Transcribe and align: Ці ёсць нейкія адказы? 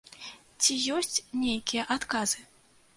Ці 0.61 0.73
ёсць 1.01 1.21
нейкія 1.45 1.87
адказы? 1.99 2.47